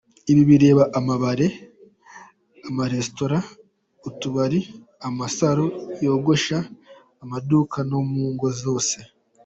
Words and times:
Ibi 0.31 0.43
bireba 0.49 0.83
amabare, 0.99 1.47
amarestora, 2.69 3.37
utubari, 4.07 4.59
amasaro 5.07 5.65
yogosha, 6.03 6.57
amaduka, 7.23 7.77
no 7.89 7.99
mu 8.11 8.23
ngo 8.33 8.47
zose. 8.61 8.97